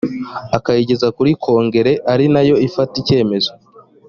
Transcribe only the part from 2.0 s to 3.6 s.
ari nayo ifata icyemezo